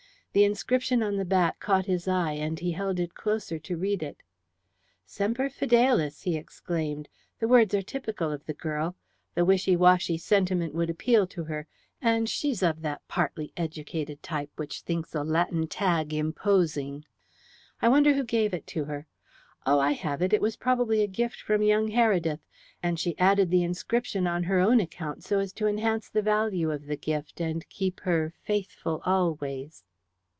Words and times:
The 0.33 0.45
inscription 0.45 1.03
on 1.03 1.17
the 1.17 1.25
back 1.25 1.59
caught 1.59 1.87
his 1.87 2.07
eye, 2.07 2.31
and 2.31 2.57
he 2.57 2.71
held 2.71 3.01
it 3.01 3.13
closer 3.13 3.59
to 3.59 3.75
read 3.75 4.01
it. 4.01 4.23
"Semper 5.05 5.49
Fidelis!" 5.49 6.21
he 6.21 6.37
exclaimed. 6.37 7.09
"The 7.41 7.49
words 7.49 7.73
are 7.75 7.81
typical 7.81 8.31
of 8.31 8.45
the 8.45 8.53
girl. 8.53 8.95
The 9.35 9.43
wishy 9.43 9.75
washy 9.75 10.17
sentiment 10.17 10.73
would 10.73 10.89
appeal 10.89 11.27
to 11.27 11.43
her, 11.43 11.67
and 12.01 12.29
she's 12.29 12.63
of 12.63 12.81
that 12.81 13.05
partly 13.09 13.51
educated 13.57 14.23
type 14.23 14.49
which 14.55 14.83
thinks 14.83 15.13
a 15.13 15.21
Latin 15.23 15.67
tag 15.67 16.13
imposing. 16.13 17.03
I 17.81 17.89
wonder 17.89 18.13
who 18.13 18.23
gave 18.23 18.53
it 18.53 18.65
to 18.67 18.85
her? 18.85 19.07
Oh, 19.65 19.79
I 19.79 19.91
have 19.91 20.21
it! 20.21 20.31
It 20.31 20.39
was 20.41 20.55
probably 20.55 21.03
a 21.03 21.07
gift 21.07 21.41
from 21.41 21.61
young 21.61 21.89
Heredith, 21.89 22.39
and 22.81 22.97
she 22.97 23.17
added 23.19 23.49
the 23.51 23.63
inscription 23.63 24.25
on 24.27 24.43
her 24.43 24.61
own 24.61 24.79
account 24.79 25.25
so 25.25 25.39
as 25.39 25.51
to 25.51 25.67
enhance 25.67 26.07
the 26.07 26.21
value 26.21 26.71
of 26.71 26.85
the 26.85 26.95
gift 26.95 27.41
and 27.41 27.67
keep 27.67 27.99
her 27.99 28.33
'Faithful 28.45 29.01
Always.'" 29.05 29.83